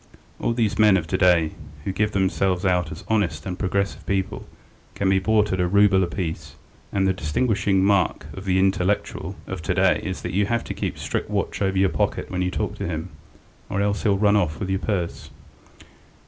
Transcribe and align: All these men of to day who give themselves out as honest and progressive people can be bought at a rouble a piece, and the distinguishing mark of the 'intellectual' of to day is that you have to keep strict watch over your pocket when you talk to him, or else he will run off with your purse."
All 0.39 0.53
these 0.53 0.79
men 0.79 0.97
of 0.97 1.05
to 1.05 1.15
day 1.19 1.51
who 1.83 1.91
give 1.91 2.11
themselves 2.13 2.65
out 2.65 2.91
as 2.91 3.03
honest 3.07 3.45
and 3.45 3.59
progressive 3.59 4.03
people 4.07 4.47
can 4.95 5.11
be 5.11 5.19
bought 5.19 5.53
at 5.53 5.59
a 5.59 5.67
rouble 5.67 6.01
a 6.03 6.07
piece, 6.07 6.55
and 6.91 7.05
the 7.07 7.13
distinguishing 7.13 7.83
mark 7.83 8.25
of 8.33 8.45
the 8.45 8.57
'intellectual' 8.57 9.35
of 9.45 9.61
to 9.61 9.75
day 9.75 9.99
is 10.03 10.23
that 10.23 10.33
you 10.33 10.47
have 10.47 10.63
to 10.63 10.73
keep 10.73 10.97
strict 10.97 11.29
watch 11.29 11.61
over 11.61 11.77
your 11.77 11.89
pocket 11.89 12.31
when 12.31 12.41
you 12.41 12.49
talk 12.49 12.79
to 12.79 12.87
him, 12.87 13.09
or 13.69 13.79
else 13.79 14.01
he 14.01 14.09
will 14.09 14.17
run 14.17 14.35
off 14.35 14.59
with 14.59 14.71
your 14.71 14.79
purse." 14.79 15.29